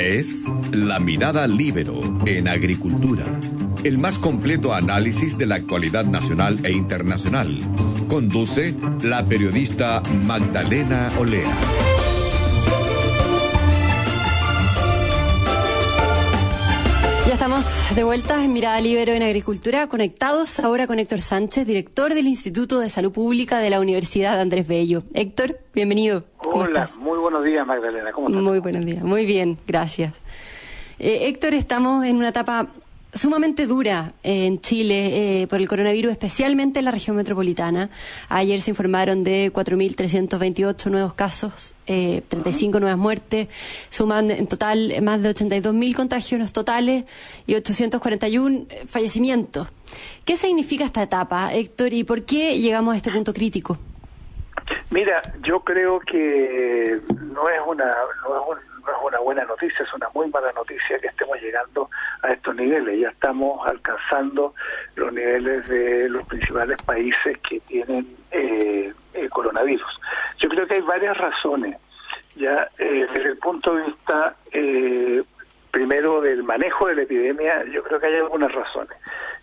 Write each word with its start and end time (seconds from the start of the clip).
Es 0.00 0.44
La 0.72 0.98
Mirada 0.98 1.46
Libero 1.46 2.00
en 2.24 2.48
Agricultura, 2.48 3.22
el 3.84 3.98
más 3.98 4.16
completo 4.16 4.72
análisis 4.72 5.36
de 5.36 5.44
la 5.44 5.56
actualidad 5.56 6.06
nacional 6.06 6.58
e 6.64 6.72
internacional. 6.72 7.54
Conduce 8.08 8.74
la 9.02 9.22
periodista 9.26 10.02
Magdalena 10.24 11.10
Olea. 11.18 11.54
Ya 17.26 17.34
estamos 17.34 17.66
de 17.94 18.02
vuelta 18.02 18.42
en 18.42 18.54
Mirada 18.54 18.80
Libero 18.80 19.12
en 19.12 19.22
Agricultura, 19.22 19.86
conectados 19.88 20.60
ahora 20.60 20.86
con 20.86 20.98
Héctor 20.98 21.20
Sánchez, 21.20 21.66
director 21.66 22.14
del 22.14 22.26
Instituto 22.26 22.80
de 22.80 22.88
Salud 22.88 23.12
Pública 23.12 23.58
de 23.58 23.68
la 23.68 23.80
Universidad 23.80 24.40
Andrés 24.40 24.66
Bello. 24.66 25.02
Héctor, 25.12 25.60
bienvenido. 25.74 26.29
Hola, 26.44 26.88
muy 26.98 27.18
buenos 27.18 27.44
días 27.44 27.66
Magdalena, 27.66 28.12
¿cómo 28.12 28.28
estás? 28.28 28.42
Muy 28.42 28.58
buenos 28.60 28.84
días, 28.84 29.02
muy 29.02 29.26
bien, 29.26 29.58
gracias. 29.66 30.14
Eh, 30.98 31.28
Héctor, 31.28 31.54
estamos 31.54 32.04
en 32.04 32.16
una 32.16 32.28
etapa 32.28 32.68
sumamente 33.12 33.66
dura 33.66 34.14
en 34.22 34.60
Chile 34.60 35.42
eh, 35.42 35.46
por 35.48 35.60
el 35.60 35.68
coronavirus, 35.68 36.12
especialmente 36.12 36.78
en 36.78 36.86
la 36.86 36.90
región 36.92 37.16
metropolitana. 37.16 37.90
Ayer 38.28 38.60
se 38.60 38.70
informaron 38.70 39.24
de 39.24 39.52
4.328 39.52 40.90
nuevos 40.90 41.12
casos, 41.14 41.74
eh, 41.86 42.22
35 42.28 42.80
nuevas 42.80 42.98
muertes, 42.98 43.48
suman 43.90 44.30
en 44.30 44.46
total 44.46 44.94
más 45.02 45.22
de 45.22 45.34
82.000 45.34 45.94
contagios 45.94 46.52
totales 46.52 47.04
y 47.46 47.54
841 47.54 48.66
fallecimientos. 48.86 49.68
¿Qué 50.24 50.36
significa 50.36 50.84
esta 50.84 51.02
etapa, 51.02 51.52
Héctor, 51.52 51.92
y 51.92 52.04
por 52.04 52.22
qué 52.22 52.58
llegamos 52.58 52.94
a 52.94 52.96
este 52.96 53.10
punto 53.10 53.34
crítico? 53.34 53.78
Mira, 54.90 55.22
yo 55.42 55.60
creo 55.60 56.00
que 56.00 57.00
no 57.32 57.48
es 57.48 57.60
una 57.64 57.84
no 58.24 58.36
es, 58.36 58.48
un, 58.48 58.82
no 58.84 58.90
es 58.90 58.98
una 59.04 59.18
buena 59.20 59.44
noticia, 59.44 59.84
es 59.84 59.94
una 59.94 60.08
muy 60.14 60.28
mala 60.30 60.52
noticia 60.52 60.98
que 60.98 61.06
estemos 61.06 61.40
llegando 61.40 61.88
a 62.22 62.32
estos 62.32 62.56
niveles. 62.56 63.00
Ya 63.00 63.08
estamos 63.10 63.66
alcanzando 63.68 64.54
los 64.96 65.12
niveles 65.12 65.68
de 65.68 66.08
los 66.08 66.26
principales 66.26 66.80
países 66.82 67.38
que 67.48 67.60
tienen 67.60 68.16
eh, 68.32 68.92
el 69.14 69.30
coronavirus. 69.30 70.00
Yo 70.38 70.48
creo 70.48 70.66
que 70.66 70.74
hay 70.74 70.80
varias 70.80 71.16
razones. 71.16 71.76
Ya 72.34 72.68
eh, 72.78 73.06
desde 73.12 73.30
el 73.30 73.36
punto 73.38 73.74
de 73.74 73.84
vista 73.84 74.34
eh, 74.52 75.22
primero 75.70 76.20
del 76.20 76.42
manejo 76.42 76.88
de 76.88 76.96
la 76.96 77.02
epidemia, 77.02 77.64
yo 77.66 77.82
creo 77.82 78.00
que 78.00 78.06
hay 78.06 78.16
algunas 78.16 78.52
razones. 78.52 78.96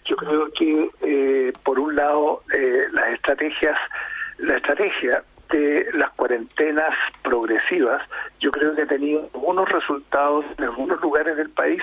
Yo 0.06 0.16
creo 0.16 0.50
que 0.52 0.90
eh, 1.02 1.54
por 1.64 1.80
un 1.80 1.96
lado 1.96 2.42
eh, 2.54 2.82
las 2.92 3.14
estrategias, 3.14 3.78
la 4.38 4.58
estrategia 4.58 5.24
las 5.94 6.12
cuarentenas 6.12 6.94
progresivas, 7.24 8.02
yo 8.40 8.52
creo 8.52 8.76
que 8.76 8.84
ha 8.84 8.88
tenido 8.88 9.30
algunos 9.34 9.70
resultados 9.70 10.46
en 10.58 10.66
algunos 10.66 11.00
lugares 11.02 11.38
del 11.38 11.50
país 11.50 11.82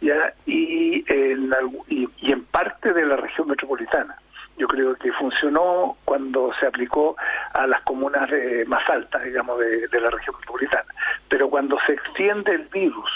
ya 0.00 0.32
y 0.46 1.04
en, 1.12 1.50
y, 1.88 2.08
y 2.18 2.32
en 2.32 2.44
parte 2.44 2.92
de 2.92 3.04
la 3.04 3.16
región 3.16 3.48
metropolitana. 3.48 4.16
Yo 4.56 4.68
creo 4.68 4.94
que 4.96 5.10
funcionó 5.12 5.96
cuando 6.04 6.52
se 6.60 6.66
aplicó 6.66 7.16
a 7.54 7.66
las 7.66 7.80
comunas 7.82 8.30
de, 8.30 8.64
más 8.66 8.88
altas, 8.90 9.24
digamos, 9.24 9.58
de, 9.58 9.88
de 9.88 10.00
la 10.00 10.10
región 10.10 10.36
metropolitana. 10.36 10.84
Pero 11.28 11.48
cuando 11.48 11.78
se 11.86 11.94
extiende 11.94 12.52
el 12.52 12.68
virus 12.68 13.10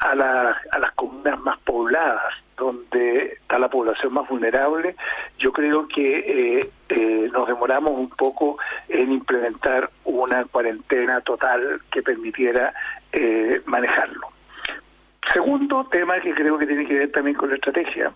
a, 0.00 0.14
la, 0.14 0.60
a 0.72 0.78
las 0.78 0.92
comunas 0.92 1.38
más 1.40 1.58
pobladas, 1.60 2.34
donde 2.56 3.34
está 3.34 3.58
la 3.58 3.68
población 3.68 4.12
más 4.12 4.28
vulnerable, 4.28 4.96
yo 5.38 5.52
creo 5.52 5.86
que 5.86 6.58
eh, 6.58 6.70
eh, 6.88 7.17
nos 7.38 7.46
demoramos 7.46 7.92
un 7.96 8.10
poco 8.10 8.58
en 8.88 9.12
implementar 9.12 9.90
una 10.04 10.44
cuarentena 10.44 11.20
total 11.20 11.80
que 11.92 12.02
permitiera 12.02 12.74
eh, 13.12 13.62
manejarlo. 13.64 14.28
Segundo 15.32 15.84
tema 15.84 16.20
que 16.20 16.34
creo 16.34 16.58
que 16.58 16.66
tiene 16.66 16.84
que 16.86 16.98
ver 16.98 17.12
también 17.12 17.36
con 17.36 17.50
la 17.50 17.54
estrategia 17.54 18.12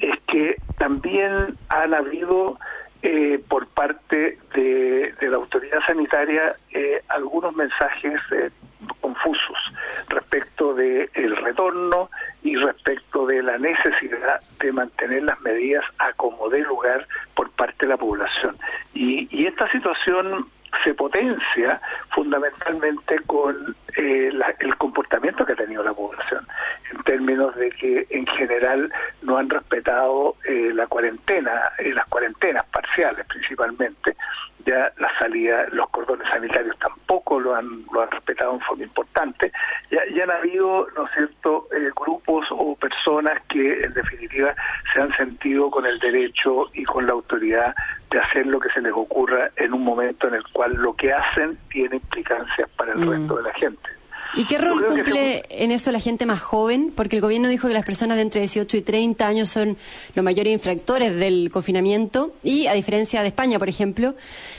es 0.00 0.20
que 0.26 0.56
también 0.78 1.58
han 1.68 1.92
habido 1.92 2.58
eh, 3.02 3.42
por 3.48 3.66
parte 3.66 4.38
de, 4.54 5.12
de, 5.20 5.28
la 5.28 5.36
autoridad 5.36 5.80
sanitaria 5.86 6.54
eh, 6.70 7.02
algunos 7.08 7.54
mensajes 7.54 8.20
eh, 8.30 8.50
confusos 9.00 9.58
respecto 10.08 10.72
del 10.72 11.10
el 11.14 11.36
retorno 11.36 12.10
y 12.44 12.54
respecto 12.54 13.26
de 13.26 13.42
la 13.42 13.58
necesidad 13.58 14.40
de 14.60 14.72
mantener 14.72 15.24
las 15.24 15.40
medidas 15.40 15.84
a 15.98 16.12
como 16.12 16.48
dé 16.48 16.60
lugar 16.60 17.06
parte 17.62 17.86
de 17.86 17.90
la 17.90 17.96
población. 17.96 18.56
Y, 18.92 19.28
y 19.30 19.46
esta 19.46 19.70
situación 19.70 20.48
se 20.82 20.94
potencia 20.94 21.80
fundamentalmente 22.10 23.20
con 23.26 23.76
eh, 23.96 24.30
la, 24.32 24.54
el 24.58 24.76
comportamiento 24.76 25.44
que 25.44 25.52
ha 25.52 25.56
tenido 25.56 25.82
la 25.82 25.92
población, 25.92 26.46
en 26.90 27.02
términos 27.04 27.54
de 27.56 27.70
que 27.70 28.06
en 28.10 28.26
general 28.26 28.92
no 29.22 29.38
han 29.38 29.48
respetado 29.48 30.36
eh, 30.44 30.70
la 30.74 30.86
cuarentena, 30.86 31.72
eh, 31.78 31.92
las 31.92 32.06
cuarentenas 32.06 32.64
parciales 32.66 33.26
principalmente, 33.26 34.16
ya 34.64 34.92
la 34.98 35.10
salida, 35.18 35.66
los 35.72 35.88
cordones 35.90 36.28
sanitarios 36.28 36.78
tampoco 36.78 37.40
lo 37.40 37.54
han, 37.54 37.84
lo 37.92 38.02
han 38.02 38.10
respetado 38.10 38.54
en 38.54 38.60
forma 38.60 38.84
importante, 38.84 39.52
ya, 39.90 40.00
ya 40.14 40.24
han 40.24 40.30
habido, 40.30 40.86
¿no 40.96 41.06
es 41.06 41.12
cierto?, 41.14 41.68
eh, 41.72 41.90
grupos 41.96 42.46
o 42.50 42.76
personas 42.76 43.42
que 43.48 43.82
en 43.82 43.92
definitiva 43.92 44.54
se 44.92 45.00
han 45.00 45.14
sentido 45.16 45.70
con 45.70 45.86
el 45.86 45.98
derecho 45.98 46.70
y 46.72 46.84
con 46.84 47.06
la 47.06 47.12
autoridad 47.12 47.74
de 48.10 48.18
hacer 48.18 48.46
lo 48.46 48.60
que 48.60 48.68
se 48.70 48.80
les 48.80 48.92
ocurra 48.92 49.50
en 49.56 49.72
un 49.72 49.82
momento 49.82 50.28
en 50.28 50.34
el 50.34 50.44
cual 50.52 50.74
lo 50.74 50.94
que 50.94 51.12
hacen 51.12 51.58
tiene 51.70 51.96
implicancias 51.96 52.68
para 52.76 52.92
el 52.92 53.00
mm. 53.00 53.10
resto 53.10 53.36
de 53.36 53.42
la 53.42 53.54
gente. 53.54 53.90
¿Y 54.34 54.46
qué 54.46 54.58
rol 54.58 54.86
cumple 54.86 55.42
en 55.50 55.72
eso 55.72 55.92
la 55.92 56.00
gente 56.00 56.24
más 56.24 56.40
joven? 56.40 56.90
Porque 56.96 57.16
el 57.16 57.22
gobierno 57.22 57.48
dijo 57.48 57.68
que 57.68 57.74
las 57.74 57.84
personas 57.84 58.16
de 58.16 58.22
entre 58.22 58.40
18 58.40 58.78
y 58.78 58.82
30 58.82 59.26
años 59.26 59.50
son 59.50 59.76
los 60.14 60.24
mayores 60.24 60.50
infractores 60.52 61.14
del 61.16 61.50
confinamiento 61.52 62.32
y 62.42 62.66
a 62.66 62.72
diferencia 62.72 63.20
de 63.20 63.28
España, 63.28 63.58
por 63.58 63.68
ejemplo, 63.68 64.14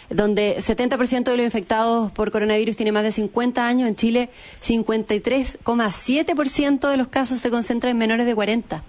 donde 0.09 0.57
70% 0.57 1.23
de 1.23 1.37
los 1.37 1.45
infectados 1.45 2.11
por 2.11 2.29
coronavirus 2.31 2.75
tiene 2.75 2.91
más 2.91 3.03
de 3.03 3.11
50 3.11 3.65
años, 3.65 3.89
en 3.89 3.95
Chile 3.95 4.29
53,7% 4.61 6.89
de 6.89 6.97
los 6.97 7.07
casos 7.07 7.39
se 7.39 7.49
concentran 7.49 7.89
en 7.91 7.97
menores 7.97 8.27
de 8.27 8.35
40. 8.35 8.83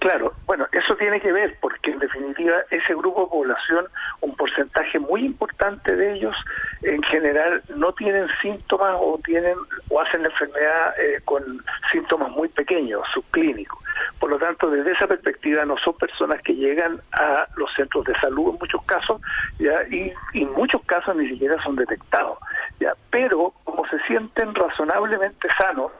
Claro, 0.00 0.32
bueno, 0.46 0.66
eso 0.72 0.96
tiene 0.96 1.20
que 1.20 1.32
ver 1.32 1.56
porque 1.60 1.90
en 1.90 1.98
definitiva 1.98 2.54
ese 2.70 2.94
grupo 2.94 3.22
de 3.22 3.30
población, 3.30 3.86
un 4.20 4.36
porcentaje 4.36 4.98
muy 4.98 5.24
importante 5.24 5.96
de 5.96 6.14
ellos 6.14 6.34
en 6.82 7.02
general 7.02 7.62
no 7.74 7.92
tienen 7.92 8.28
síntomas 8.40 8.96
o 8.98 9.18
tienen 9.24 9.56
o 9.88 10.00
hacen 10.00 10.22
la 10.22 10.28
enfermedad 10.28 10.94
eh, 10.98 11.20
con 11.24 11.42
síntomas 11.90 12.30
muy 12.30 12.48
pequeños, 12.48 13.02
subclínicos. 13.12 13.78
Por 14.20 14.30
lo 14.30 14.38
tanto, 14.38 14.70
desde 14.70 14.92
esa 14.92 15.06
perspectiva 15.06 15.64
no 15.64 15.76
son 15.78 15.94
personas 15.94 16.40
que 16.42 16.54
llegan 16.54 17.00
a 17.12 17.46
los 17.56 17.72
centros 17.74 18.04
de 18.04 18.14
salud 18.14 18.50
en 18.52 18.58
muchos 18.58 18.82
casos, 18.84 19.20
ya 19.58 19.82
y, 19.90 20.12
en 20.34 20.52
muchos 20.52 20.82
casos 20.84 21.16
ni 21.16 21.28
siquiera 21.28 21.60
son 21.62 21.76
detectados, 21.76 22.38
ya. 22.80 22.94
Pero 23.10 23.52
como 23.64 23.86
se 23.88 23.98
sienten 24.00 24.54
razonablemente 24.54 25.48
sanos 25.58 25.92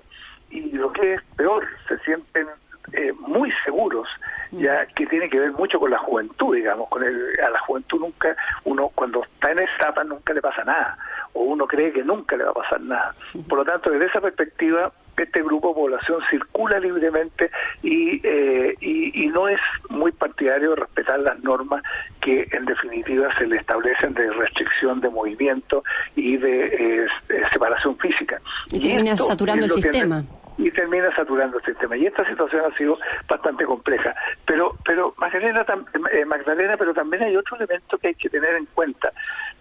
y 0.51 0.73
lo 0.73 0.93
que 0.93 1.15
es 1.15 1.23
peor, 1.37 1.67
se 1.89 1.99
sienten 2.01 2.47
eh, 2.93 3.13
muy 3.21 3.53
seguros, 3.65 4.09
ya 4.51 4.87
que 4.87 5.07
tiene 5.07 5.29
que 5.29 5.39
ver 5.39 5.53
mucho 5.53 5.79
con 5.79 5.91
la 5.91 5.99
juventud, 5.99 6.55
digamos, 6.55 6.89
con 6.89 7.05
el, 7.05 7.33
a 7.45 7.51
la 7.51 7.61
juventud 7.61 8.01
nunca, 8.01 8.37
uno 8.65 8.91
cuando 8.95 9.23
está 9.25 9.53
en 9.53 9.61
esa 9.61 9.75
etapa 9.77 10.05
nunca 10.05 10.33
le 10.33 10.41
pasa 10.41 10.65
nada, 10.65 10.99
o 11.35 11.43
uno 11.43 11.67
cree 11.67 11.93
que 11.93 12.03
nunca 12.03 12.37
le 12.37 12.45
va 12.45 12.51
a 12.51 12.55
pasar 12.55 12.81
nada. 12.81 13.15
Por 13.49 13.59
lo 13.59 13.65
tanto, 13.65 13.91
desde 13.91 14.07
esa 14.07 14.21
perspectiva, 14.21 14.93
este 15.23 15.43
grupo 15.43 15.69
de 15.69 15.75
población 15.75 16.21
circula 16.31 16.79
libremente 16.79 17.51
y, 17.83 18.21
eh, 18.27 18.75
y, 18.81 19.25
y, 19.25 19.27
no 19.29 19.49
es 19.49 19.61
muy 19.89 20.13
partidario 20.13 20.77
respetar 20.77 21.19
las 21.21 21.43
normas 21.43 21.83
que 22.21 22.47
en 22.53 22.65
definitiva 22.65 23.29
se 23.37 23.47
le 23.47 23.57
establecen 23.57 24.15
de 24.15 24.31
restricción 24.31 25.01
de 25.01 25.09
movimiento 25.09 25.83
y 26.15 26.37
de, 26.37 26.67
eh, 26.67 27.07
de 27.29 27.51
separación 27.51 27.99
física. 27.99 28.41
Y 28.71 28.81
termina 28.81 29.17
saturando 29.17 29.65
el 29.65 29.71
sistema. 29.73 30.25
Y 30.59 30.71
termina 30.73 31.15
saturando 31.15 31.59
el 31.59 31.65
sistema. 31.65 31.97
Y 31.97 32.07
esta 32.07 32.29
situación 32.29 32.63
ha 32.67 32.77
sido 32.77 32.99
bastante 33.29 33.65
compleja. 33.65 34.15
Pero, 34.45 34.77
pero 34.85 35.15
Magdalena, 35.17 35.65
eh, 36.13 36.25
Magdalena, 36.25 36.77
pero 36.77 36.93
también 36.93 37.23
hay 37.23 37.37
otro 37.37 37.57
elemento 37.57 37.97
que 37.97 38.09
hay 38.09 38.15
que 38.15 38.29
tener 38.29 38.57
en 38.57 38.67
cuenta. 38.67 39.13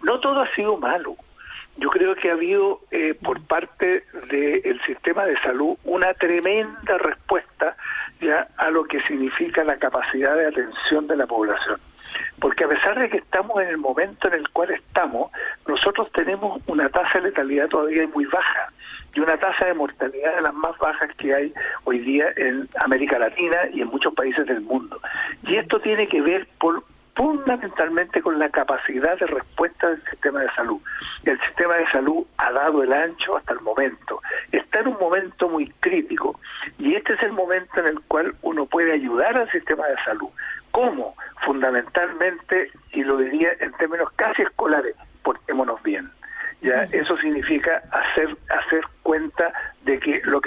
No 0.02 0.18
todo 0.18 0.40
ha 0.40 0.54
sido 0.54 0.76
malo. 0.76 1.16
Yo 1.76 1.88
creo 1.90 2.16
que 2.16 2.28
ha 2.28 2.32
habido 2.32 2.80
eh, 2.90 3.14
por 3.14 3.40
parte 3.46 4.02
del 4.28 4.80
sistema 4.84 5.24
de 5.24 5.38
salud 5.40 5.76
una 5.84 6.12
tremenda 6.14 6.98
respuesta 6.98 7.76
ya 8.20 8.48
a 8.56 8.68
lo 8.70 8.82
que 8.84 9.00
significa 9.02 9.62
la 9.62 9.76
capacidad 9.76 10.34
de 10.34 10.48
atención 10.48 11.06
de 11.06 11.16
la 11.16 11.28
población. 11.28 11.78
Porque 12.40 12.64
a 12.64 12.68
pesar 12.68 12.98
de 12.98 13.08
que 13.08 13.18
estamos 13.18 13.62
en 13.62 13.68
el 13.68 13.78
momento 13.78 14.26
en 14.26 14.34
el 14.34 14.48
cual 14.48 14.72
estamos, 14.72 15.30
nosotros 15.68 16.10
tenemos 16.10 16.60
una 16.66 16.88
tasa 16.88 17.20
de 17.20 17.28
letalidad 17.28 17.68
todavía 17.68 18.08
muy 18.08 18.24
baja 18.24 18.72
y 19.14 19.20
una 19.20 19.38
tasa 19.38 19.66
de 19.66 19.74
mortalidad 19.74 20.36
de 20.36 20.42
las 20.42 20.54
más 20.54 20.76
bajas 20.78 21.10
que 21.16 21.34
hay 21.34 21.54
hoy 21.84 21.98
día 22.00 22.26
en 22.36 22.68
América 22.84 23.18
Latina 23.18 23.56
y 23.72 23.80
en 23.80 23.88
muchos 23.88 24.14
países 24.14 24.46
del 24.46 24.60
mundo. 24.60 25.00
Y 25.44 25.56
esto 25.56 25.80
tiene 25.80 26.08
que 26.08 26.20
ver 26.20 26.46
por 26.60 26.82
fundamentalmente 27.18 28.22
con 28.22 28.38
la 28.38 28.48
capacidad 28.48 29.18
de 29.18 29.26
respuesta 29.26 29.90
del 29.90 30.04
sistema 30.04 30.40
de 30.40 30.50
salud. 30.54 30.80
El 31.24 31.38
sistema 31.40 31.74
de 31.74 31.90
salud 31.90 32.24
ha 32.36 32.52
dado 32.52 32.84
el 32.84 32.92
ancho 32.92 33.36
hasta 33.36 33.54
el 33.54 33.60
momento. 33.60 34.22
Está 34.52 34.78
en 34.80 34.88
un 34.88 34.98
momento 35.00 35.48
muy 35.48 35.68
crítico 35.80 36.38
y 36.78 36.94
este 36.94 37.14
es 37.14 37.22
el 37.24 37.32
momento 37.32 37.80
en 37.80 37.86
el 37.86 38.00
cual 38.02 38.36
uno 38.42 38.66
puede 38.66 38.92
ayudar 38.92 39.36
al 39.36 39.50
sistema 39.50 39.84
de 39.88 39.96
salud. 40.04 40.28
¿Cómo? 40.70 41.16
Fundamentalmente, 41.44 42.70
y 42.92 43.02
lo 43.02 43.16
diría 43.16 43.50
en 43.58 43.72
términos 43.72 44.10
casi 44.14 44.42
escolares, 44.42 44.94
portémonos 45.24 45.82
bien. 45.82 46.08
Ya, 46.60 46.84
eso 46.92 47.16
significa 47.18 47.82
hacer 47.90 48.36
hacer 48.48 48.84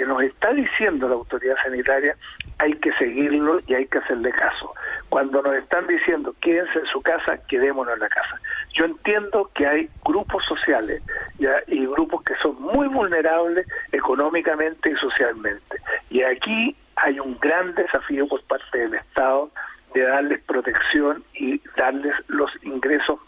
que 0.02 0.08
nos 0.08 0.20
está 0.20 0.52
diciendo 0.52 1.08
la 1.08 1.14
autoridad 1.14 1.54
sanitaria 1.62 2.16
hay 2.58 2.72
que 2.74 2.92
seguirlo 2.94 3.60
y 3.68 3.74
hay 3.74 3.86
que 3.86 3.98
hacerle 3.98 4.32
caso. 4.32 4.74
Cuando 5.08 5.40
nos 5.42 5.54
están 5.54 5.86
diciendo 5.86 6.34
quédense 6.40 6.80
en 6.80 6.86
su 6.86 7.00
casa, 7.02 7.38
quedémonos 7.46 7.94
en 7.94 8.00
la 8.00 8.08
casa. 8.08 8.40
Yo 8.74 8.86
entiendo 8.86 9.48
que 9.54 9.64
hay 9.64 9.88
grupos 10.04 10.44
sociales 10.44 11.00
ya 11.38 11.54
y 11.68 11.86
grupos 11.86 12.24
que 12.24 12.34
son 12.42 12.60
muy 12.60 12.88
vulnerables 12.88 13.64
económicamente 13.92 14.90
y 14.90 14.96
socialmente. 14.96 15.80
Y 16.10 16.22
aquí 16.22 16.74
hay 16.96 17.20
un 17.20 17.38
gran 17.38 17.72
desafío 17.76 18.26
por 18.26 18.42
parte 18.42 18.78
del 18.78 18.94
Estado 18.94 19.52
de 19.94 20.02
darles 20.02 20.42
protección 20.42 21.22
y 21.34 21.60
darles 21.76 22.16
los 22.26 22.50
ingresos 22.62 23.20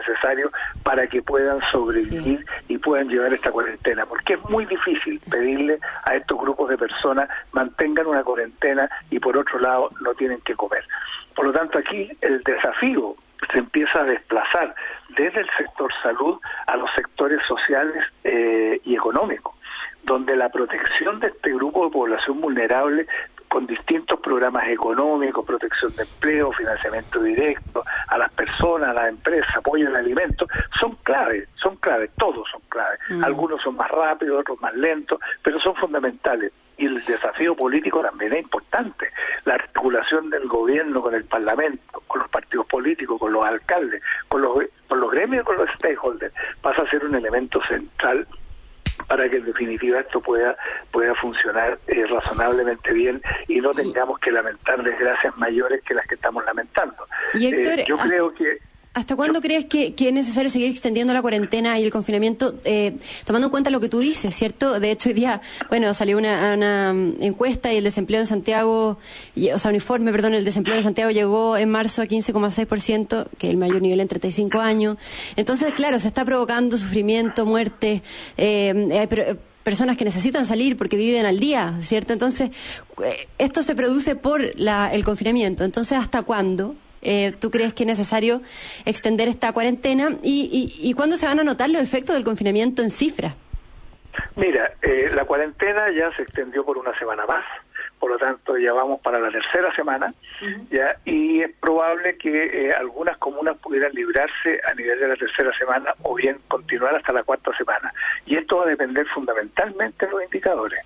mínimos 0.00 0.06
necesarios 0.06 0.52
para 0.82 1.06
que 1.06 1.22
puedan 1.22 1.60
sobrevivir 1.70 2.44
y 2.68 2.78
puedan 2.78 3.08
llevar 3.08 3.32
esta 3.32 3.50
cuarentena, 3.50 4.06
porque 4.06 4.34
es 4.34 4.44
muy 4.48 4.66
difícil 4.66 5.20
pedirle 5.30 5.78
a 6.04 6.14
estos 6.14 6.38
grupos 6.38 6.70
de 6.70 6.78
personas 6.78 7.28
mantengan 7.52 8.06
una 8.06 8.22
cuarentena 8.22 8.88
y 9.10 9.18
por 9.18 9.36
otro 9.36 9.58
lado 9.58 9.90
no 10.00 10.14
tienen 10.14 10.40
que 10.40 10.54
comer. 10.54 10.84
Por 11.34 11.46
lo 11.46 11.52
tanto, 11.52 11.78
aquí 11.78 12.10
el 12.20 12.42
desafío 12.42 13.14
se 13.52 13.58
empieza 13.58 14.00
a 14.00 14.04
desplazar 14.04 14.74
desde 15.16 15.40
el 15.40 15.50
sector 15.56 15.90
salud 16.02 16.38
a 16.66 16.76
los 16.76 16.90
sectores 16.94 17.40
sociales 17.46 18.04
eh, 18.24 18.80
y 18.84 18.94
económicos 18.94 19.54
donde 20.02 20.34
la 20.34 20.48
protección 20.48 21.20
de 21.20 21.28
este 21.28 21.52
grupo 21.52 21.84
de 21.84 21.90
población 21.92 22.40
vulnerable 22.40 23.06
con 23.50 23.66
distintos 23.66 24.20
programas 24.20 24.68
económicos, 24.68 25.44
protección 25.44 25.92
de 25.96 26.04
empleo, 26.04 26.52
financiamiento 26.52 27.20
directo 27.20 27.82
a 28.06 28.16
las 28.16 28.32
personas, 28.32 28.90
a 28.90 28.94
las 28.94 29.08
empresas, 29.08 29.56
apoyo 29.56 29.88
en 29.88 29.96
alimentos, 29.96 30.48
son 30.78 30.94
claves, 31.02 31.48
son 31.56 31.74
claves, 31.76 32.12
todos 32.16 32.48
son 32.48 32.60
claves. 32.68 33.00
Mm. 33.08 33.24
Algunos 33.24 33.60
son 33.60 33.74
más 33.74 33.90
rápidos, 33.90 34.40
otros 34.40 34.60
más 34.60 34.72
lentos, 34.74 35.18
pero 35.42 35.58
son 35.58 35.74
fundamentales. 35.74 36.52
Y 36.78 36.86
el 36.86 36.94
desafío 37.04 37.56
político 37.56 38.00
también 38.00 38.32
es 38.34 38.42
importante. 38.42 39.08
La 39.44 39.54
articulación 39.54 40.30
del 40.30 40.46
gobierno 40.46 41.02
con 41.02 41.16
el 41.16 41.24
Parlamento, 41.24 42.04
con 42.06 42.20
los 42.20 42.30
partidos 42.30 42.66
políticos, 42.66 43.18
con 43.18 43.32
los 43.32 43.44
alcaldes, 43.44 44.00
con 44.28 44.42
los, 44.42 44.58
con 44.86 45.00
los 45.00 45.10
gremios, 45.10 45.44
con 45.44 45.56
los 45.56 45.68
stakeholders, 45.74 46.32
pasa 46.62 46.82
a 46.82 46.88
ser 46.88 47.04
un 47.04 47.16
elemento 47.16 47.60
central 47.66 48.28
para 49.10 49.28
que 49.28 49.38
en 49.38 49.44
definitiva 49.44 49.98
esto 49.98 50.20
pueda 50.20 50.56
pueda 50.92 51.12
funcionar 51.16 51.80
eh, 51.88 52.06
razonablemente 52.06 52.92
bien 52.92 53.20
y 53.48 53.60
no 53.60 53.72
tengamos 53.72 54.20
que 54.20 54.30
lamentar 54.30 54.80
desgracias 54.84 55.36
mayores 55.36 55.82
que 55.82 55.94
las 55.94 56.06
que 56.06 56.14
estamos 56.14 56.44
lamentando. 56.44 57.04
Eh, 57.34 57.84
yo 57.88 57.96
creo 57.96 58.32
que 58.32 58.58
¿Hasta 58.92 59.14
cuándo 59.14 59.40
crees 59.40 59.66
que, 59.66 59.94
es 59.96 60.12
necesario 60.12 60.50
seguir 60.50 60.68
extendiendo 60.68 61.12
la 61.12 61.22
cuarentena 61.22 61.78
y 61.78 61.84
el 61.84 61.92
confinamiento, 61.92 62.56
eh, 62.64 62.96
tomando 63.24 63.46
en 63.46 63.50
cuenta 63.52 63.70
lo 63.70 63.78
que 63.78 63.88
tú 63.88 64.00
dices, 64.00 64.34
¿cierto? 64.34 64.80
De 64.80 64.90
hecho, 64.90 65.10
hoy 65.10 65.14
día, 65.14 65.40
bueno, 65.68 65.94
salió 65.94 66.18
una, 66.18 66.54
una 66.54 66.90
encuesta 67.20 67.72
y 67.72 67.76
el 67.76 67.84
desempleo 67.84 68.18
en 68.18 68.26
Santiago, 68.26 68.98
o 69.54 69.58
sea, 69.58 69.68
un 69.68 69.76
informe, 69.76 70.10
perdón, 70.10 70.34
el 70.34 70.44
desempleo 70.44 70.76
en 70.76 70.82
Santiago 70.82 71.12
llegó 71.12 71.56
en 71.56 71.70
marzo 71.70 72.02
a 72.02 72.06
15,6%, 72.06 73.28
que 73.38 73.46
es 73.46 73.50
el 73.52 73.58
mayor 73.58 73.80
nivel 73.80 74.00
en 74.00 74.08
35 74.08 74.58
años. 74.58 74.96
Entonces, 75.36 75.72
claro, 75.74 76.00
se 76.00 76.08
está 76.08 76.24
provocando 76.24 76.76
sufrimiento, 76.76 77.46
muerte, 77.46 78.02
eh, 78.36 78.88
hay 78.90 79.36
personas 79.62 79.96
que 79.98 80.04
necesitan 80.04 80.46
salir 80.46 80.76
porque 80.76 80.96
viven 80.96 81.26
al 81.26 81.38
día, 81.38 81.78
¿cierto? 81.82 82.12
Entonces, 82.12 82.50
eh, 83.04 83.28
esto 83.38 83.62
se 83.62 83.76
produce 83.76 84.16
por 84.16 84.58
la, 84.58 84.92
el 84.92 85.04
confinamiento. 85.04 85.62
Entonces, 85.62 85.96
¿hasta 85.96 86.22
cuándo? 86.22 86.74
Eh, 87.02 87.32
¿Tú 87.38 87.50
crees 87.50 87.72
que 87.72 87.84
es 87.84 87.86
necesario 87.86 88.42
extender 88.84 89.28
esta 89.28 89.52
cuarentena? 89.52 90.10
¿Y, 90.22 90.74
y, 90.80 90.92
cuándo 90.94 91.16
se 91.16 91.26
van 91.26 91.40
a 91.40 91.44
notar 91.44 91.70
los 91.70 91.80
efectos 91.80 92.14
del 92.14 92.24
confinamiento 92.24 92.82
en 92.82 92.90
cifras? 92.90 93.34
Mira, 94.36 94.72
eh, 94.82 95.08
la 95.14 95.24
cuarentena 95.24 95.90
ya 95.90 96.14
se 96.16 96.22
extendió 96.22 96.64
por 96.64 96.76
una 96.76 96.96
semana 96.98 97.24
más, 97.26 97.44
por 97.98 98.10
lo 98.10 98.18
tanto 98.18 98.58
ya 98.58 98.72
vamos 98.72 99.00
para 99.00 99.18
la 99.18 99.30
tercera 99.30 99.74
semana, 99.74 100.12
ya 100.70 100.96
y 101.04 101.40
es 101.42 101.50
probable 101.60 102.16
que 102.16 102.68
eh, 102.68 102.72
algunas 102.72 103.16
comunas 103.18 103.56
pudieran 103.58 103.92
librarse 103.92 104.60
a 104.68 104.74
nivel 104.74 104.98
de 104.98 105.08
la 105.08 105.16
tercera 105.16 105.56
semana 105.56 105.94
o 106.02 106.14
bien 106.14 106.38
continuar 106.48 106.96
hasta 106.96 107.12
la 107.12 107.22
cuarta 107.22 107.56
semana. 107.56 107.92
Y 108.26 108.36
esto 108.36 108.58
va 108.58 108.64
a 108.64 108.68
depender 108.68 109.06
fundamentalmente 109.08 110.06
de 110.06 110.12
los 110.12 110.24
indicadores 110.24 110.80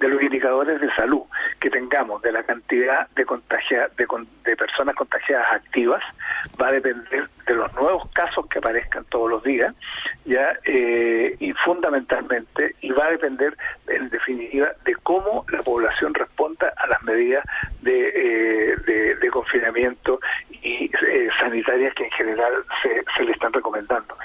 de 0.00 0.08
los 0.08 0.22
indicadores 0.22 0.80
de 0.80 0.92
salud 0.94 1.22
que 1.60 1.70
tengamos, 1.70 2.20
de 2.22 2.32
la 2.32 2.42
cantidad 2.42 3.08
de, 3.10 3.24
contagia, 3.24 3.88
de, 3.96 4.56
personas 4.56 4.94
contagiadas 4.94 5.46
activas, 5.52 6.02
va 6.60 6.68
a 6.68 6.72
depender 6.72 7.28
de 7.46 7.54
los 7.54 7.72
nuevos 7.74 8.10
casos 8.12 8.46
que 8.48 8.58
aparezcan 8.58 9.04
todos 9.06 9.30
los 9.30 9.42
días, 9.42 9.74
ya 10.24 10.58
eh, 10.64 11.36
y 11.38 11.52
fundamentalmente, 11.52 12.74
y 12.80 12.90
va 12.90 13.06
a 13.06 13.10
depender 13.10 13.56
en 13.86 14.08
definitiva 14.10 14.68
de 14.84 14.94
cómo 14.96 15.44
la 15.50 15.62
población 15.62 16.14
responda 16.14 16.72
a 16.76 16.86
las 16.88 17.02
medidas 17.02 17.44
de, 17.82 18.08
eh, 18.08 18.76
de, 19.20 19.30
confinamiento 19.30 20.20
y 20.50 20.84
eh, 21.08 21.28
sanitarias 21.40 21.92
que 21.94 22.04
en 22.04 22.10
general 22.12 22.52
se, 22.82 23.04
se 23.16 23.24
le 23.24 23.32
están 23.32 23.52
recomendando. 23.52 24.16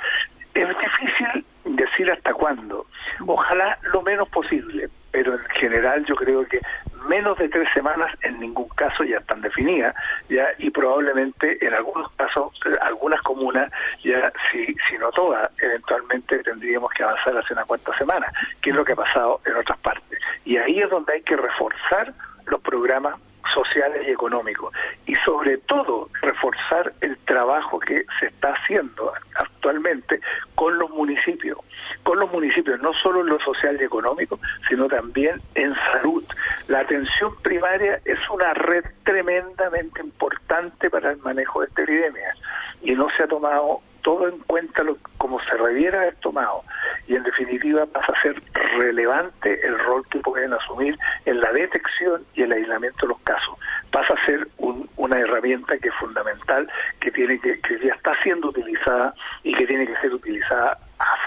Es 0.54 0.68
difícil 0.68 1.46
decir 1.66 2.12
hasta 2.12 2.34
cuándo. 2.34 2.86
Ojalá 3.26 3.78
lo 3.94 4.02
menos 4.02 4.30
posible, 4.30 4.90
pero 5.12 5.34
en 5.34 5.46
general 5.50 6.06
yo 6.06 6.16
creo 6.16 6.46
que 6.46 6.60
menos 7.08 7.38
de 7.38 7.50
tres 7.50 7.68
semanas 7.74 8.14
en 8.22 8.40
ningún 8.40 8.68
caso 8.70 9.04
ya 9.04 9.18
están 9.18 9.42
definidas 9.42 9.96
ya 10.30 10.48
y 10.58 10.70
probablemente 10.70 11.64
en 11.66 11.74
algunos 11.74 12.12
casos 12.12 12.54
algunas 12.82 13.22
comunas 13.22 13.72
ya 14.04 14.32
si 14.52 14.76
si 14.88 14.98
no 15.00 15.10
todas 15.12 15.50
eventualmente 15.62 16.40
tendríamos 16.40 16.92
que 16.92 17.04
avanzar 17.04 17.38
hacia 17.38 17.56
una 17.56 17.66
cuarta 17.66 17.98
semana 17.98 18.28
que 18.62 18.72
es 18.72 18.76
lo 18.76 18.84
que 18.84 18.94
ha 18.94 18.98
pasado 18.98 19.42
en 19.46 19.56
otras 19.56 19.80
partes. 19.80 20.20
Y 20.46 20.58
ahí 20.58 20.80
es 20.80 20.90
donde 20.90 21.14
hay 21.14 21.22
que 21.22 21.36
reforzar 21.36 22.14
los 22.48 22.62
programas 22.62 23.16
sociales 23.54 24.08
y 24.08 24.12
económicos 24.12 24.74
y 25.06 25.16
sobre 25.26 25.58
todo 25.58 26.10
reforzar 26.22 26.94
el 27.02 27.18
trabajo 27.20 27.80
que 27.80 28.06
se 28.20 28.28
está 28.28 28.54
haciendo 28.54 29.12
actualmente 29.36 30.20
con 30.56 30.78
los 30.78 30.90
municipios, 30.92 31.58
con 32.04 32.20
los 32.20 32.32
municipios 32.32 32.69
no 32.82 32.94
solo 32.94 33.22
en 33.22 33.28
lo 33.28 33.40
social 33.40 33.78
y 33.80 33.84
económico, 33.84 34.40
sino 34.68 34.88
también 34.88 35.42
en 35.56 35.74
salud. 35.76 36.24
La 36.68 36.80
atención 36.82 37.34
primaria 37.42 38.00
es 38.06 38.20
una 38.30 38.54
red 38.54 38.84
tremendamente 39.04 40.02
importante 40.02 40.90
para 40.90 41.12
el 41.12 41.18
manejo 41.18 41.62
de 41.62 41.68
esta 41.68 41.84
epidemia 41.84 42.36
y 42.82 42.94
no 42.94 43.08
se 43.16 43.24
ha 43.24 43.28
tomado 43.28 43.82
todo 44.02 44.28
en 44.28 44.40
cuenta 44.40 44.84
lo, 44.84 44.98
como 45.18 45.40
se 45.40 45.58
reviera 45.58 46.02
haber 46.02 46.16
tomado 46.16 46.64
y 47.08 47.16
en 47.16 47.24
definitiva 47.24 47.86
pasa 47.88 48.14
a 48.14 48.22
ser 48.22 48.42
relevante 48.78 49.66
el 49.66 49.78
rol 49.80 50.06
que 50.10 50.20
pueden 50.20 50.54
asumir 50.54 50.98
en 51.26 51.42
la 51.42 51.52
detección 51.52 52.24
y 52.36 52.44
el 52.44 52.52
aislamiento 52.52 53.00
de 53.02 53.08
los 53.10 53.20
casos. 53.22 53.58
Pasa 53.92 54.14
a 54.14 54.26
ser 54.26 54.48
una 54.58 55.20
herramienta 55.20 55.78
que 55.80 55.90
es 55.90 55.96
fundamental, 55.96 56.70
que 57.00 57.12
tiene 57.12 57.40
que, 57.40 57.60
que 57.62 57.80
ya 57.80 57.94
está 57.94 58.14
siendo 58.22 58.50
utilizada 58.50 59.14
y 59.44 59.54
que 59.56 59.66
tiene 59.66 59.88
que 59.88 59.96
ser 59.98 60.14
utilizada 60.14 60.78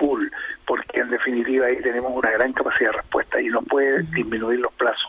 full, 0.02 0.26
porque 0.66 1.00
en 1.00 1.10
definitiva 1.10 1.66
ahí 1.66 1.80
tenemos 1.80 2.10
una 2.12 2.32
gran 2.32 2.52
capacidad 2.52 2.90
de 2.90 2.96
respuesta 2.96 3.40
y 3.40 3.46
no 3.46 3.62
puede 3.62 4.02
disminuir 4.14 4.58
los 4.58 4.72
plazos. 4.72 5.08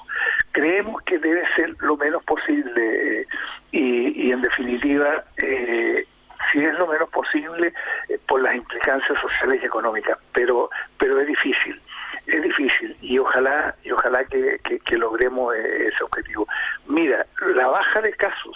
Creemos 0.51 1.01
que 1.01 1.17
debe 1.17 1.43
ser 1.55 1.75
lo 1.79 1.97
menos 1.97 2.23
posible 2.23 3.21
eh, 3.21 3.27
y, 3.71 4.27
y, 4.27 4.31
en 4.31 4.41
definitiva 4.43 5.23
eh, 5.38 6.05
si 6.51 6.63
es 6.63 6.77
lo 6.77 6.85
menos 6.85 7.09
posible 7.09 7.73
eh, 8.09 8.19
por 8.27 8.41
las 8.41 8.55
implicancias 8.55 9.19
sociales 9.19 9.62
y 9.63 9.65
económicas, 9.65 10.19
pero 10.31 10.69
pero 11.00 11.19
es 11.19 11.27
difícil, 11.27 11.81
es 12.27 12.43
difícil 12.43 12.95
y 13.01 13.17
ojalá 13.17 13.75
y 13.83 13.91
ojalá 13.91 14.23
que, 14.25 14.59
que, 14.63 14.97
logremos 14.97 15.55
eh, 15.55 15.88
ese 15.88 16.03
objetivo. 16.03 16.47
Mira, 16.88 17.25
la 17.55 17.67
baja 17.67 18.01
de 18.01 18.13
casos 18.13 18.55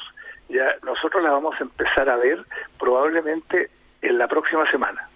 ya 0.49 0.75
nosotros 0.83 1.23
la 1.23 1.31
vamos 1.31 1.55
a 1.59 1.63
empezar 1.63 2.07
a 2.09 2.15
ver 2.15 2.45
probablemente 2.79 3.69
en 4.01 4.17
la 4.17 4.27
próxima 4.27 4.69
semana. 4.71 5.06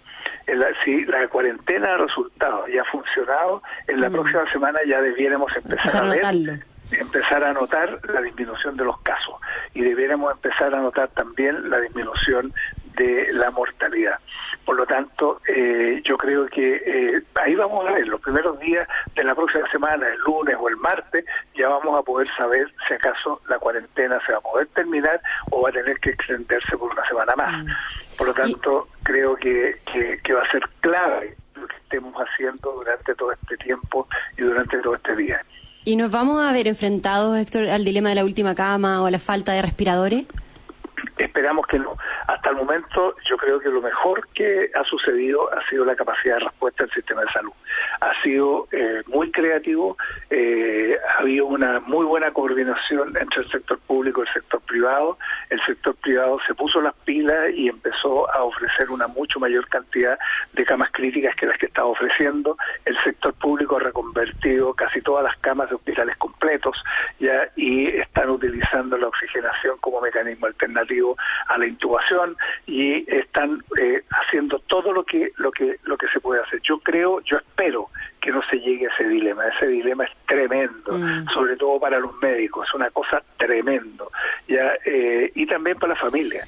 Si 0.84 1.04
la 1.04 1.26
cuarentena 1.28 1.94
ha 1.94 1.98
resultado 1.98 2.68
y 2.68 2.78
ha 2.78 2.84
funcionado, 2.84 3.62
en 3.88 4.00
la 4.00 4.08
mm. 4.08 4.12
próxima 4.12 4.52
semana 4.52 4.78
ya 4.86 5.00
debiéramos 5.00 5.50
empezar, 5.56 6.04
a 6.04 6.08
ver 6.08 6.62
empezar 6.98 7.42
a 7.44 7.52
notar 7.52 8.00
la 8.12 8.20
disminución 8.20 8.76
de 8.76 8.84
los 8.84 9.00
casos 9.00 9.36
y 9.74 9.82
debiéramos 9.82 10.32
empezar 10.32 10.74
a 10.74 10.80
notar 10.80 11.08
también 11.10 11.70
la 11.70 11.80
disminución 11.80 12.52
de 12.96 13.28
la 13.32 13.50
mortalidad. 13.50 14.18
Por 14.64 14.76
lo 14.76 14.86
tanto, 14.86 15.40
eh, 15.48 16.00
yo 16.04 16.16
creo 16.16 16.46
que 16.46 16.76
eh, 16.76 17.22
ahí 17.42 17.54
vamos 17.54 17.86
a 17.88 17.92
ver, 17.92 18.06
los 18.06 18.20
primeros 18.20 18.60
días 18.60 18.86
de 19.14 19.24
la 19.24 19.34
próxima 19.34 19.68
semana, 19.70 20.06
el 20.06 20.18
lunes 20.18 20.56
o 20.60 20.68
el 20.68 20.76
martes, 20.76 21.24
ya 21.56 21.68
vamos 21.68 21.98
a 21.98 22.02
poder 22.02 22.28
saber 22.36 22.72
si 22.86 22.94
acaso 22.94 23.40
la 23.48 23.58
cuarentena 23.58 24.20
se 24.26 24.32
va 24.32 24.38
a 24.38 24.42
poder 24.42 24.66
terminar 24.68 25.20
o 25.50 25.62
va 25.62 25.70
a 25.70 25.72
tener 25.72 25.98
que 26.00 26.10
extenderse 26.10 26.76
por 26.76 26.92
una 26.92 27.06
semana 27.08 27.34
más. 27.34 27.64
Mm. 27.64 27.68
Por 28.22 28.28
lo 28.28 28.34
tanto, 28.34 28.88
creo 29.02 29.34
que, 29.34 29.80
que, 30.22 30.32
va 30.32 30.42
a 30.42 30.50
ser 30.52 30.62
clave 30.78 31.36
lo 31.56 31.66
que 31.66 31.74
estemos 31.74 32.14
haciendo 32.14 32.70
durante 32.70 33.16
todo 33.16 33.32
este 33.32 33.56
tiempo 33.56 34.06
y 34.38 34.42
durante 34.42 34.78
todo 34.78 34.94
este 34.94 35.16
día. 35.16 35.44
¿Y 35.84 35.96
nos 35.96 36.12
vamos 36.12 36.40
a 36.40 36.52
ver 36.52 36.68
enfrentados, 36.68 37.36
Héctor, 37.36 37.68
al 37.68 37.84
dilema 37.84 38.10
de 38.10 38.14
la 38.14 38.24
última 38.24 38.54
cama 38.54 39.02
o 39.02 39.06
a 39.06 39.10
la 39.10 39.18
falta 39.18 39.50
de 39.54 39.62
respiradores? 39.62 40.26
Esperamos 41.18 41.66
que 41.66 41.80
no. 41.80 41.96
Hasta 42.28 42.50
el 42.50 42.56
momento 42.58 43.16
yo 43.28 43.36
creo 43.38 43.58
que 43.58 43.70
lo 43.70 43.82
mejor 43.82 44.28
que 44.28 44.70
ha 44.72 44.84
sucedido 44.84 45.52
ha 45.52 45.68
sido 45.68 45.84
la 45.84 45.96
capacidad 45.96 46.36
de 46.36 46.44
respuesta 46.44 46.84
del 46.84 46.94
sistema 46.94 47.22
de 47.22 47.32
salud. 47.32 47.52
Ha 48.02 48.20
sido 48.24 48.66
eh, 48.72 49.02
muy 49.06 49.30
creativo, 49.30 49.96
eh, 50.28 50.96
ha 51.18 51.22
una 51.44 51.78
muy 51.78 52.04
buena 52.04 52.32
coordinación 52.32 53.16
entre 53.16 53.42
el 53.42 53.50
sector 53.50 53.78
público 53.78 54.22
y 54.22 54.26
el 54.26 54.34
sector 54.34 54.60
privado. 54.62 55.18
El 55.50 55.60
sector 55.64 55.94
privado 55.94 56.38
se 56.44 56.54
puso 56.54 56.80
las 56.80 56.94
pilas 57.04 57.50
y 57.54 57.68
empezó 57.68 58.28
a 58.32 58.42
ofrecer 58.42 58.90
una 58.90 59.06
mucho 59.06 59.38
mayor 59.38 59.68
cantidad 59.68 60.18
de 60.52 60.64
camas 60.64 60.90
críticas 60.90 61.36
que 61.36 61.46
las 61.46 61.56
que 61.58 61.66
estaba 61.66 61.88
ofreciendo. 61.88 62.56
El 62.84 62.98
sector 63.04 63.34
público 63.34 63.76
ha 63.76 63.80
reconvertido 63.80 64.74
casi 64.74 65.00
todas 65.00 65.22
las 65.22 65.38
camas 65.38 65.68
de 65.68 65.76
hospitales 65.76 66.16
completos 66.16 66.76
ya 67.20 67.48
y 67.54 67.86
están 67.86 68.30
utilizando 68.30 68.96
la 68.98 69.06
oxigenación 69.06 69.78
como 69.78 70.00
mecanismo 70.00 70.46
alternativo 70.46 71.16
a 71.46 71.56
la 71.56 71.66
intubación 71.66 72.36
y 72.66 73.08
están 73.08 73.62
eh, 73.80 74.02
haciendo 74.10 74.58
todo 74.66 74.92
lo 74.92 75.04
que 75.04 75.30
lo 75.36 75.52
que 75.52 75.76
lo 75.84 75.96
que 75.96 76.08
se 76.08 76.18
puede 76.18 76.42
hacer. 76.42 76.60
Yo 76.62 76.80
creo, 76.80 77.20
yo 77.20 77.36
espero 77.36 77.91
que 78.20 78.30
no 78.30 78.42
se 78.48 78.58
llegue 78.58 78.86
a 78.86 78.94
ese 78.94 79.08
dilema. 79.08 79.46
Ese 79.48 79.66
dilema 79.66 80.04
es 80.04 80.10
tremendo, 80.26 80.92
mm. 80.92 81.28
sobre 81.32 81.56
todo 81.56 81.80
para 81.80 81.98
los 81.98 82.14
médicos, 82.20 82.66
es 82.68 82.74
una 82.74 82.90
cosa 82.90 83.22
tremendo. 83.36 84.10
Ya 84.48 84.74
eh, 84.84 85.30
y 85.34 85.46
también 85.46 85.78
para 85.78 85.94
la 85.94 86.00
familia. 86.00 86.44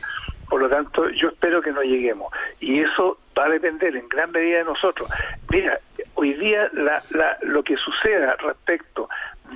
Por 0.49 0.61
lo 0.61 0.69
tanto, 0.69 1.09
yo 1.11 1.29
espero 1.29 1.63
que 1.63 1.73
no 1.73 1.83
lleguemos. 1.83 2.33
Y 2.61 2.81
eso 2.81 3.19
va 3.37 3.47
a 3.47 3.49
depender 3.49 3.97
en 3.97 4.09
gran 4.09 4.31
medida 4.31 4.59
de 4.59 4.65
nosotros. 4.65 5.09
Mira, 5.51 5.81
hoy 6.15 6.35
día 6.35 6.69
la, 6.75 7.03
la, 7.11 7.39
lo 7.43 7.63
que 7.63 7.77
suceda 7.77 8.37
respecto 8.37 9.09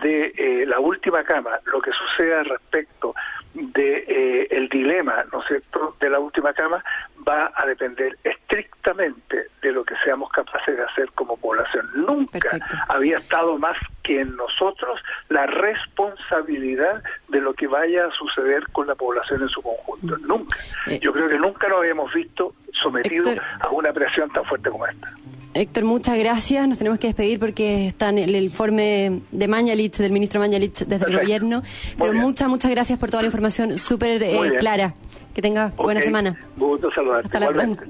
de 0.03 0.33
eh, 0.37 0.67
la 0.67 0.81
última 0.81 1.23
cama, 1.25 1.59
lo 1.67 1.81
que 1.81 1.91
suceda 1.93 2.43
respecto 2.43 3.15
de 3.55 4.05
eh, 4.07 4.49
el 4.51 4.69
dilema, 4.69 5.25
¿no 5.33 5.41
es 5.41 5.47
cierto?, 5.49 5.97
de 6.01 6.11
la 6.11 6.19
última 6.19 6.53
cama 6.53 6.85
va 7.27 7.53
a 7.55 7.67
depender 7.67 8.17
estrictamente 8.59 9.47
de 9.63 9.73
lo 9.73 9.85
que 9.85 9.95
seamos 10.05 10.31
capaces 10.31 10.77
de 10.77 10.83
hacer 10.83 11.11
como 11.15 11.37
población. 11.37 11.89
Nunca 11.95 12.59
había 12.89 13.17
estado 13.17 13.59
más 13.59 13.77
que 14.03 14.21
en 14.21 14.35
nosotros 14.37 15.01
la 15.29 15.47
responsabilidad 15.47 17.03
de 17.29 17.41
lo 17.41 17.55
que 17.55 17.67
vaya 17.67 18.07
a 18.07 18.11
suceder 18.13 18.65
con 18.73 18.87
la 18.87 18.95
población 18.95 19.43
en 19.43 19.49
su 19.49 19.63
conjunto. 19.63 20.17
Mm. 20.17 20.27
Nunca. 20.27 20.59
Eh. 20.87 20.99
Yo 21.03 21.13
creo 21.13 21.29
que 21.29 21.39
nunca 21.39 21.69
lo 21.69 21.79
habíamos 21.79 22.13
visto 22.13 22.55
sometido 22.83 23.31
a 23.61 23.71
una 23.71 23.93
presión 23.93 24.31
tan 24.31 24.45
fuerte 24.45 24.71
como 24.71 24.87
esta. 24.87 25.09
Héctor, 25.55 25.85
muchas 25.85 26.19
gracias. 26.19 26.69
Nos 26.69 26.79
tenemos 26.79 26.99
que 26.99 27.09
despedir 27.09 27.39
porque 27.39 27.89
está 27.89 28.11
en 28.11 28.19
el 28.19 28.37
informe 28.37 29.21
de 29.33 29.49
Mañalich, 29.49 29.97
del 29.97 30.13
ministro 30.13 30.41
Mañalich 30.41 30.85
desde 30.85 31.07
el 31.07 31.19
gobierno. 31.19 31.63
Pero 31.99 32.13
muchas, 32.13 32.49
muchas 32.49 32.71
gracias 32.71 32.99
por 32.99 33.11
toda 33.11 33.23
la 33.23 33.27
información 33.27 33.77
súper 33.79 34.23
eh, 34.23 34.57
clara. 34.59 34.95
Que 35.39 35.43
tenga 35.43 35.69
buena 35.77 36.01
semana. 36.01 36.37
Gusto 36.57 36.91
saludarte. 36.91 37.29
Hasta, 37.29 37.39
la, 37.39 37.47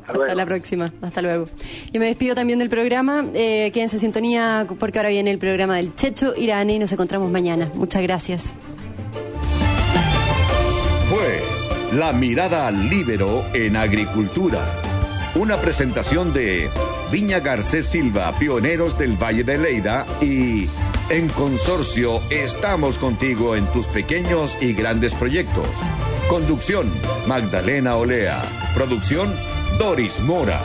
hasta, 0.07 0.35
la, 0.35 0.45
próxima. 0.45 0.93
Hasta 1.01 1.23
luego. 1.23 1.47
Y 1.91 1.99
me 1.99 2.05
despido 2.05 2.35
también 2.35 2.59
del 2.59 2.69
programa. 2.69 3.25
Eh, 3.33 3.71
quédense 3.73 3.97
en 3.97 4.01
sintonía 4.01 4.67
porque 4.79 4.99
ahora 4.99 5.09
viene 5.09 5.31
el 5.31 5.39
programa 5.39 5.77
del 5.77 5.95
Checho 5.95 6.35
Irán 6.37 6.69
y 6.69 6.79
nos 6.79 6.93
encontramos 6.93 7.31
mañana. 7.31 7.71
Muchas 7.75 8.03
gracias. 8.03 8.55
Fue 11.09 11.99
La 11.99 12.13
Mirada 12.13 12.71
Libero 12.71 13.43
en 13.55 13.77
Agricultura. 13.77 14.67
Una 15.35 15.59
presentación 15.59 16.35
de 16.35 16.69
Viña 17.11 17.41
Garcés 17.41 17.87
Silva, 17.87 18.39
pioneros 18.39 18.99
del 18.99 19.17
Valle 19.17 19.45
de 19.45 19.57
Leida 19.57 20.05
y 20.21 20.67
en 21.09 21.29
consorcio 21.31 22.21
estamos 22.29 22.99
contigo 22.99 23.57
en 23.57 23.65
tus 23.73 23.87
pequeños 23.87 24.55
y 24.61 24.75
grandes 24.75 25.15
proyectos. 25.15 25.67
Conducción, 26.29 26.87
Magdalena 27.27 27.97
Olea. 27.97 28.43
Producción, 28.75 29.35
Doris 29.79 30.21
Mora. 30.21 30.61